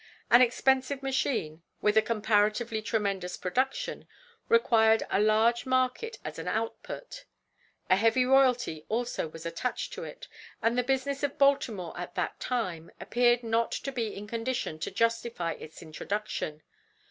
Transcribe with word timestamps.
An 0.31 0.41
expensive 0.41 1.03
machine, 1.03 1.61
with 1.79 1.95
a 1.95 2.01
comparatively 2.01 2.81
tremendous 2.81 3.37
production, 3.37 4.07
required 4.49 5.03
a 5.11 5.19
large 5.19 5.67
market 5.67 6.17
as 6.25 6.39
an 6.39 6.47
output; 6.47 7.25
a 7.87 7.95
heavy 7.97 8.25
royalty 8.25 8.83
also 8.89 9.27
was 9.27 9.45
attached 9.45 9.93
to 9.93 10.03
it, 10.03 10.27
and 10.59 10.75
the 10.75 10.81
business 10.81 11.21
of 11.21 11.37
Baltimore 11.37 11.95
at 11.95 12.15
that 12.15 12.39
time 12.39 12.89
appeared 12.99 13.43
not 13.43 13.71
to 13.71 13.91
be 13.91 14.15
in 14.15 14.25
condition 14.25 14.79
to 14.79 14.89
justify 14.89 15.51
its 15.51 15.83
introduction. 15.83 16.63